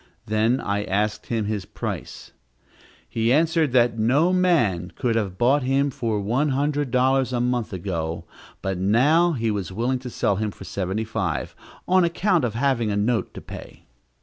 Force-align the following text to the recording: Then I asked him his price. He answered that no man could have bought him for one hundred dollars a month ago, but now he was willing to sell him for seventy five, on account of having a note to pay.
Then 0.25 0.59
I 0.59 0.83
asked 0.85 1.27
him 1.27 1.45
his 1.45 1.63
price. 1.65 2.31
He 3.07 3.31
answered 3.31 3.71
that 3.73 3.99
no 3.99 4.33
man 4.33 4.91
could 4.95 5.15
have 5.15 5.37
bought 5.37 5.61
him 5.61 5.91
for 5.91 6.19
one 6.19 6.49
hundred 6.49 6.89
dollars 6.89 7.31
a 7.31 7.39
month 7.39 7.71
ago, 7.71 8.25
but 8.63 8.79
now 8.79 9.33
he 9.33 9.51
was 9.51 9.71
willing 9.71 9.99
to 9.99 10.09
sell 10.09 10.37
him 10.37 10.49
for 10.49 10.63
seventy 10.63 11.05
five, 11.05 11.55
on 11.87 12.03
account 12.03 12.43
of 12.43 12.55
having 12.55 12.89
a 12.89 12.97
note 12.97 13.31
to 13.35 13.41
pay. 13.41 13.83